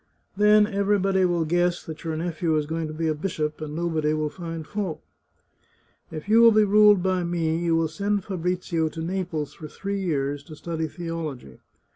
Then 0.35 0.65
everybody 0.65 1.25
will 1.25 1.45
guess 1.45 1.83
that 1.83 2.03
your 2.03 2.17
nephew 2.17 2.55
is 2.57 2.65
going 2.65 2.87
to 2.87 2.91
be 2.93 3.07
a 3.07 3.13
bishop, 3.13 3.61
and 3.61 3.75
nobody 3.75 4.15
will 4.15 4.31
find 4.31 4.65
fault. 4.65 4.99
If 6.09 6.27
you 6.27 6.41
will 6.41 6.51
be 6.51 6.63
ruled 6.63 7.03
by 7.03 7.23
me, 7.23 7.55
you 7.63 7.75
will 7.75 7.87
send 7.87 8.23
Fabrizio 8.25 8.89
to 8.89 9.01
Naples 9.03 9.53
for 9.53 9.67
three 9.67 10.01
years 10.03 10.41
to 10.45 10.55
study 10.55 10.87
theology. 10.87 11.59